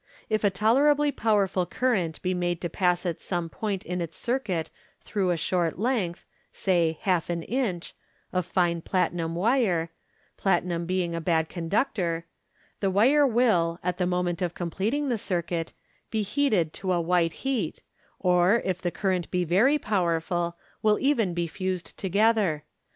If 0.31 0.43
a 0.43 0.49
tolerably 0.49 1.11
powerful 1.11 1.67
current 1.67 2.19
be 2.23 2.33
made 2.33 2.59
to 2.61 2.69
pass 2.71 3.05
at 3.05 3.21
some 3.21 3.49
point 3.49 3.85
in 3.85 4.01
its 4.01 4.17
circuit 4.17 4.71
through 5.03 5.29
a 5.29 5.37
short 5.37 5.77
length 5.77 6.25
(say 6.51 6.97
half 7.01 7.29
an 7.29 7.43
inch) 7.43 7.93
of 8.33 8.47
fine 8.47 8.81
platinum 8.81 9.35
wire, 9.35 9.91
platinum 10.37 10.87
being 10.87 11.13
a 11.13 11.21
bad 11.21 11.49
conductor, 11.49 12.25
the 12.79 12.89
wire 12.89 13.27
will, 13.27 13.77
at 13.83 13.99
the 13.99 14.07
moment 14.07 14.41
of 14.41 14.55
completing 14.55 15.09
the 15.09 15.19
cir 15.19 15.43
cuit, 15.43 15.71
be 16.09 16.23
heated 16.23 16.73
to 16.73 16.91
a 16.91 16.99
white 16.99 17.33
heat, 17.45 17.83
or, 18.17 18.63
if 18.65 18.81
the 18.81 18.89
current 18.89 19.29
be 19.29 19.43
very 19.43 19.77
powerful, 19.77 20.57
will 20.81 20.97
even 20.99 21.35
be 21.35 21.45
fused 21.45 21.89
altogether. 21.95 22.63